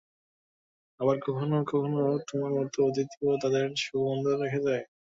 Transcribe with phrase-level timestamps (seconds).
[0.99, 4.83] আবার কখনও কখনও তোমার মতো অতিথিও তাদের সুগন্ধ রেখে যায়।